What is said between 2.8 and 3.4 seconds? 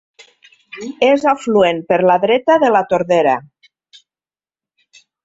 Tordera.